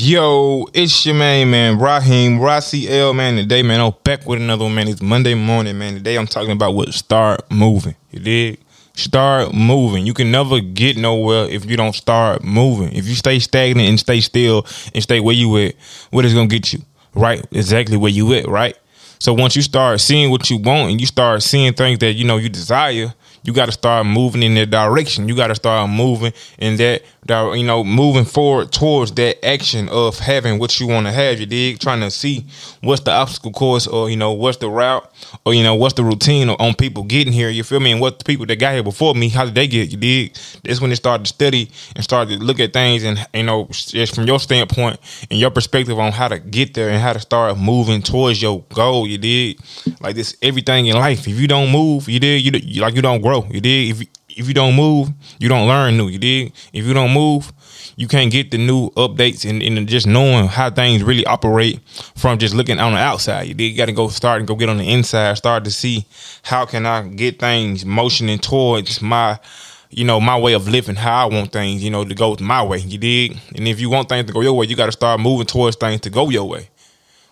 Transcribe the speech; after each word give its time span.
Yo, 0.00 0.64
it's 0.74 1.04
your 1.04 1.16
man, 1.16 1.50
man, 1.50 1.76
Raheem, 1.76 2.38
Rossi 2.38 2.88
L, 2.88 3.12
man. 3.12 3.34
Today, 3.34 3.64
man, 3.64 3.80
I'm 3.80 3.92
back 4.04 4.24
with 4.26 4.40
another 4.40 4.62
one, 4.62 4.76
man. 4.76 4.86
It's 4.86 5.02
Monday 5.02 5.34
morning, 5.34 5.76
man. 5.76 5.94
Today, 5.94 6.16
I'm 6.16 6.28
talking 6.28 6.52
about 6.52 6.76
what 6.76 6.94
start 6.94 7.50
moving. 7.50 7.96
You 8.12 8.20
dig? 8.20 8.60
Start 8.94 9.52
moving. 9.52 10.06
You 10.06 10.14
can 10.14 10.30
never 10.30 10.60
get 10.60 10.96
nowhere 10.96 11.46
if 11.46 11.68
you 11.68 11.76
don't 11.76 11.96
start 11.96 12.44
moving. 12.44 12.92
If 12.92 13.08
you 13.08 13.16
stay 13.16 13.40
stagnant 13.40 13.88
and 13.88 13.98
stay 13.98 14.20
still 14.20 14.64
and 14.94 15.02
stay 15.02 15.18
where 15.18 15.34
you 15.34 15.56
at, 15.56 15.74
what 16.10 16.24
is 16.24 16.32
gonna 16.32 16.46
get 16.46 16.72
you? 16.72 16.78
Right? 17.14 17.44
Exactly 17.50 17.96
where 17.96 18.12
you 18.12 18.32
at, 18.34 18.46
right? 18.46 18.76
So 19.18 19.34
once 19.34 19.56
you 19.56 19.62
start 19.62 20.00
seeing 20.00 20.30
what 20.30 20.48
you 20.50 20.58
want 20.58 20.90
and 20.90 21.00
you 21.00 21.06
start 21.06 21.42
seeing 21.42 21.72
things 21.72 21.98
that 22.00 22.12
you 22.12 22.24
know 22.24 22.36
you 22.36 22.48
desire, 22.48 23.14
you 23.42 23.52
got 23.52 23.66
to 23.66 23.72
start 23.72 24.06
moving 24.06 24.42
in 24.42 24.54
that 24.54 24.70
direction. 24.70 25.28
You 25.28 25.34
got 25.34 25.46
to 25.46 25.54
start 25.54 25.88
moving 25.88 26.32
in 26.58 26.76
that, 26.76 27.02
you 27.28 27.64
know, 27.64 27.84
moving 27.84 28.24
forward 28.24 28.72
towards 28.72 29.12
that 29.12 29.44
action 29.44 29.88
of 29.88 30.18
having 30.18 30.58
what 30.58 30.78
you 30.78 30.86
want 30.86 31.06
to 31.06 31.12
have. 31.12 31.40
You 31.40 31.46
dig? 31.46 31.78
Trying 31.78 32.00
to 32.00 32.10
see 32.10 32.44
what's 32.82 33.02
the 33.02 33.12
obstacle 33.12 33.52
course, 33.52 33.86
or 33.86 34.10
you 34.10 34.16
know, 34.16 34.32
what's 34.32 34.58
the 34.58 34.68
route, 34.68 35.10
or 35.46 35.54
you 35.54 35.62
know, 35.62 35.74
what's 35.74 35.94
the 35.94 36.04
routine 36.04 36.50
on 36.50 36.74
people 36.74 37.04
getting 37.04 37.32
here. 37.32 37.48
You 37.48 37.62
feel 37.64 37.80
me? 37.80 37.92
And 37.92 38.00
what 38.00 38.18
the 38.18 38.24
people 38.24 38.44
that 38.46 38.56
got 38.56 38.74
here 38.74 38.82
before 38.82 39.14
me, 39.14 39.28
how 39.28 39.44
did 39.44 39.54
they 39.54 39.66
get? 39.66 39.90
You 39.90 39.96
dig? 39.96 40.36
That's 40.64 40.80
when 40.80 40.90
they 40.90 40.96
started 40.96 41.24
to 41.24 41.32
study 41.32 41.70
and 41.94 42.04
started 42.04 42.40
to 42.40 42.44
look 42.44 42.60
at 42.60 42.72
things, 42.72 43.04
and 43.04 43.24
you 43.32 43.44
know, 43.44 43.66
just 43.70 44.14
from 44.14 44.26
your 44.26 44.40
standpoint 44.40 44.98
and 45.30 45.38
your 45.38 45.50
perspective 45.50 45.98
on 45.98 46.12
how 46.12 46.28
to 46.28 46.38
get 46.38 46.74
there 46.74 46.90
and 46.90 47.00
how 47.00 47.12
to 47.14 47.20
start 47.20 47.56
moving 47.56 48.02
towards 48.02 48.42
your 48.42 48.62
goal. 48.74 49.07
You 49.08 49.18
did. 49.18 49.60
Like 50.00 50.14
this, 50.14 50.36
everything 50.42 50.86
in 50.86 50.96
life. 50.96 51.26
If 51.26 51.38
you 51.38 51.48
don't 51.48 51.70
move, 51.70 52.08
you 52.08 52.20
did. 52.20 52.44
You, 52.44 52.52
you 52.62 52.80
like 52.82 52.94
you 52.94 53.02
don't 53.02 53.20
grow. 53.20 53.46
You 53.50 53.60
did. 53.60 53.90
If 53.90 54.08
if 54.38 54.46
you 54.46 54.54
don't 54.54 54.76
move, 54.76 55.08
you 55.40 55.48
don't 55.48 55.66
learn 55.66 55.96
new. 55.96 56.08
You 56.08 56.18
did. 56.18 56.52
If 56.72 56.84
you 56.84 56.94
don't 56.94 57.12
move, 57.12 57.52
you 57.96 58.06
can't 58.06 58.30
get 58.30 58.52
the 58.52 58.58
new 58.58 58.90
updates 58.90 59.48
and, 59.48 59.60
and 59.62 59.88
just 59.88 60.06
knowing 60.06 60.46
how 60.46 60.70
things 60.70 61.02
really 61.02 61.26
operate 61.26 61.80
from 62.14 62.38
just 62.38 62.54
looking 62.54 62.78
on 62.78 62.92
the 62.92 62.98
outside. 62.98 63.48
You 63.48 63.54
dig? 63.54 63.72
You 63.72 63.76
got 63.76 63.86
to 63.86 63.92
go 63.92 64.08
start 64.08 64.38
and 64.38 64.46
go 64.46 64.54
get 64.54 64.68
on 64.68 64.78
the 64.78 64.88
inside. 64.88 65.36
Start 65.36 65.64
to 65.64 65.72
see 65.72 66.06
how 66.42 66.66
can 66.66 66.86
I 66.86 67.02
get 67.08 67.40
things 67.40 67.84
motioning 67.84 68.38
towards 68.38 69.02
my 69.02 69.40
you 69.90 70.04
know, 70.04 70.20
my 70.20 70.38
way 70.38 70.52
of 70.52 70.68
living, 70.68 70.96
how 70.96 71.26
I 71.26 71.34
want 71.34 71.50
things, 71.50 71.82
you 71.82 71.90
know, 71.90 72.04
to 72.04 72.14
go 72.14 72.36
my 72.40 72.62
way. 72.62 72.78
You 72.78 72.98
dig? 72.98 73.38
And 73.56 73.66
if 73.66 73.80
you 73.80 73.88
want 73.88 74.10
things 74.10 74.26
to 74.26 74.34
go 74.34 74.42
your 74.42 74.52
way, 74.52 74.66
you 74.66 74.76
got 74.76 74.86
to 74.86 74.92
start 74.92 75.18
moving 75.18 75.46
towards 75.46 75.76
things 75.76 76.02
to 76.02 76.10
go 76.10 76.28
your 76.28 76.44
way 76.44 76.68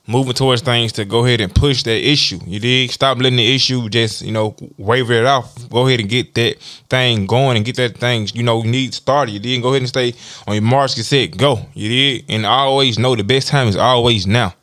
moving 0.07 0.35
towards 0.35 0.63
things 0.63 0.93
to 0.93 1.05
go 1.05 1.25
ahead 1.25 1.41
and 1.41 1.55
push 1.55 1.83
that 1.83 2.09
issue. 2.09 2.39
You 2.47 2.61
dig? 2.61 2.93
Stop 2.93 3.19
letting 3.19 3.37
the 3.37 3.55
issue 3.55 3.89
just, 3.89 4.23
you 4.23 4.33
know, 4.33 4.55
waver 4.77 5.13
it 5.13 5.27
off. 5.27 5.69
Go 5.69 5.87
ahead 5.87 6.01
and 6.01 6.09
get 6.09 6.35
that 6.35 6.59
thing 6.89 7.27
going 7.27 7.57
and 7.57 7.67
get 7.67 7.77
that 7.77 7.99
thing, 7.99 8.29
you 8.35 8.43
know, 8.43 8.63
need 8.63 8.95
started. 8.95 9.33
You 9.33 9.41
did 9.41 9.63
go 9.63 9.71
ahead 9.71 9.83
and 9.83 9.89
stay 9.89 10.15
on 10.47 10.55
your 10.55 10.63
march, 10.63 10.97
get 10.97 11.05
set, 11.05 11.37
go. 11.37 11.61
You 11.75 11.89
did? 11.89 12.25
And 12.29 12.47
I 12.47 12.61
always 12.61 12.99
know 12.99 13.17
the 13.17 13.25
best 13.25 13.49
time 13.49 13.69
is 13.69 13.77
always 13.77 14.27
now. 14.27 14.55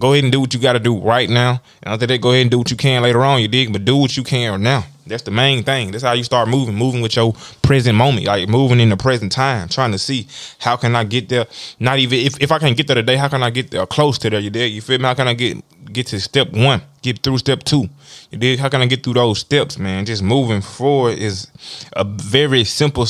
Go 0.00 0.12
ahead 0.12 0.24
and 0.24 0.32
do 0.32 0.40
what 0.40 0.54
you 0.54 0.60
got 0.60 0.74
to 0.74 0.78
do 0.78 0.96
right 0.98 1.28
now. 1.28 1.60
And 1.82 1.94
after 1.94 2.06
that, 2.06 2.20
go 2.20 2.30
ahead 2.30 2.42
and 2.42 2.50
do 2.50 2.58
what 2.58 2.70
you 2.70 2.76
can 2.76 3.02
later 3.02 3.24
on. 3.24 3.42
You 3.42 3.48
dig? 3.48 3.72
But 3.72 3.84
do 3.84 3.96
what 3.96 4.16
you 4.16 4.22
can 4.22 4.62
now. 4.62 4.84
That's 5.08 5.22
the 5.22 5.30
main 5.30 5.64
thing. 5.64 5.90
That's 5.90 6.04
how 6.04 6.12
you 6.12 6.24
start 6.24 6.48
moving, 6.48 6.74
moving 6.74 7.00
with 7.00 7.16
your 7.16 7.32
present 7.62 7.96
moment, 7.96 8.26
like 8.26 8.48
moving 8.48 8.80
in 8.80 8.88
the 8.90 8.96
present 8.96 9.32
time, 9.32 9.68
trying 9.68 9.92
to 9.92 9.98
see 9.98 10.28
how 10.58 10.76
can 10.76 10.94
I 10.94 11.04
get 11.04 11.28
there. 11.28 11.46
Not 11.80 11.98
even 11.98 12.18
if, 12.18 12.40
if 12.40 12.52
I 12.52 12.58
can 12.58 12.74
get 12.74 12.86
there 12.86 12.96
today, 12.96 13.16
how 13.16 13.28
can 13.28 13.42
I 13.42 13.50
get 13.50 13.70
there 13.70 13.86
close 13.86 14.18
to 14.18 14.30
there? 14.30 14.40
You 14.40 14.50
dig? 14.50 14.72
You 14.72 14.80
feel 14.80 14.98
me? 14.98 15.04
How 15.04 15.14
can 15.14 15.28
I 15.28 15.34
get 15.34 15.58
get 15.92 16.06
to 16.08 16.20
step 16.20 16.52
one, 16.52 16.82
get 17.02 17.22
through 17.22 17.38
step 17.38 17.64
two? 17.64 17.88
You 18.30 18.38
dig? 18.38 18.58
How 18.58 18.68
can 18.68 18.82
I 18.82 18.86
get 18.86 19.02
through 19.02 19.14
those 19.14 19.40
steps, 19.40 19.78
man? 19.78 20.04
Just 20.04 20.22
moving 20.22 20.60
forward 20.60 21.18
is 21.18 21.48
a 21.92 22.04
very 22.04 22.64
simple, 22.64 23.06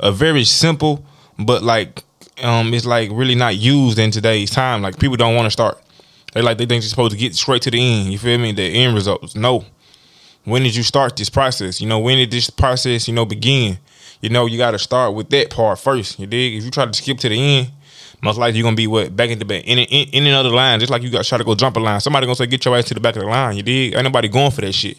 a 0.00 0.10
very 0.10 0.44
simple, 0.44 1.04
but 1.38 1.62
like 1.62 2.02
um, 2.42 2.72
it's 2.74 2.86
like 2.86 3.10
really 3.12 3.34
not 3.34 3.56
used 3.56 3.98
in 3.98 4.10
today's 4.10 4.50
time. 4.50 4.82
Like 4.82 4.98
people 4.98 5.16
don't 5.16 5.34
want 5.34 5.46
to 5.46 5.50
start. 5.50 5.82
They 6.34 6.42
like 6.42 6.58
they 6.58 6.66
think 6.66 6.82
you're 6.82 6.90
supposed 6.90 7.12
to 7.12 7.18
get 7.18 7.34
straight 7.34 7.62
to 7.62 7.70
the 7.70 7.80
end. 7.80 8.12
You 8.12 8.18
feel 8.18 8.38
me? 8.38 8.52
The 8.52 8.62
end 8.62 8.94
results. 8.94 9.34
No. 9.34 9.64
When 10.48 10.62
did 10.62 10.74
you 10.74 10.82
start 10.82 11.14
this 11.16 11.28
process? 11.28 11.80
You 11.80 11.88
know, 11.88 11.98
when 11.98 12.16
did 12.16 12.30
this 12.30 12.48
process, 12.48 13.06
you 13.06 13.12
know, 13.12 13.26
begin? 13.26 13.78
You 14.22 14.30
know, 14.30 14.46
you 14.46 14.56
got 14.56 14.70
to 14.70 14.78
start 14.78 15.14
with 15.14 15.28
that 15.30 15.50
part 15.50 15.78
first. 15.78 16.18
You 16.18 16.26
dig? 16.26 16.54
If 16.54 16.64
you 16.64 16.70
try 16.70 16.86
to 16.86 16.94
skip 16.94 17.18
to 17.18 17.28
the 17.28 17.38
end, 17.38 17.70
most 18.22 18.38
likely 18.38 18.58
you're 18.58 18.64
gonna 18.64 18.74
be 18.74 18.86
what 18.86 19.14
back 19.14 19.30
in 19.30 19.38
the 19.38 19.44
back 19.44 19.62
in, 19.64 19.78
in, 19.78 20.08
in 20.08 20.26
another 20.26 20.48
line, 20.48 20.80
just 20.80 20.90
like 20.90 21.02
you 21.02 21.10
got 21.10 21.24
try 21.24 21.38
to 21.38 21.44
go 21.44 21.54
jump 21.54 21.76
a 21.76 21.80
line. 21.80 22.00
Somebody 22.00 22.26
gonna 22.26 22.34
say 22.34 22.46
get 22.46 22.64
your 22.64 22.76
ass 22.76 22.86
to 22.86 22.94
the 22.94 23.00
back 23.00 23.14
of 23.14 23.22
the 23.22 23.28
line. 23.28 23.56
You 23.56 23.62
dig? 23.62 23.94
Ain't 23.94 24.02
nobody 24.02 24.26
going 24.26 24.50
for 24.50 24.62
that 24.62 24.72
shit. 24.72 24.98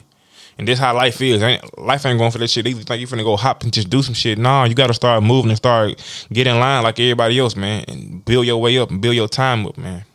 And 0.57 0.67
this 0.67 0.79
how 0.79 0.93
life 0.93 1.19
is. 1.21 1.41
Ain't, 1.41 1.77
life 1.77 2.05
ain't 2.05 2.19
going 2.19 2.31
for 2.31 2.38
that 2.38 2.49
shit 2.49 2.67
either. 2.67 2.83
Think 2.83 3.01
you 3.01 3.07
finna 3.07 3.23
go 3.23 3.35
hop 3.35 3.63
and 3.63 3.73
just 3.73 3.89
do 3.89 4.01
some 4.01 4.13
shit. 4.13 4.38
Nah, 4.38 4.65
you 4.65 4.75
gotta 4.75 4.93
start 4.93 5.23
moving 5.23 5.51
and 5.51 5.57
start 5.57 6.01
get 6.31 6.47
in 6.47 6.59
line 6.59 6.83
like 6.83 6.99
everybody 6.99 7.39
else, 7.39 7.55
man, 7.55 7.83
and 7.88 8.23
build 8.23 8.45
your 8.45 8.61
way 8.61 8.77
up 8.77 8.89
and 8.89 9.01
build 9.01 9.15
your 9.15 9.27
time 9.27 9.65
up, 9.65 9.77
man 9.77 10.05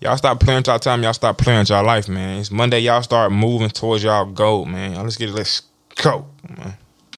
y'all 0.00 0.16
stop 0.16 0.40
playing 0.40 0.64
y'all 0.66 0.78
time. 0.78 1.02
Y'all 1.02 1.12
stop 1.12 1.38
playing 1.38 1.66
y'all 1.66 1.84
life, 1.84 2.08
man. 2.08 2.38
It's 2.38 2.50
Monday. 2.50 2.80
Y'all 2.80 3.02
start 3.02 3.32
moving 3.32 3.70
towards 3.70 4.02
y'all 4.02 4.26
goal, 4.26 4.64
man. 4.64 4.94
Y'all 4.94 5.04
let's 5.04 5.16
get 5.16 5.28
it. 5.28 5.34
Let's 5.34 5.62
go, 5.96 6.26
man. 6.56 6.76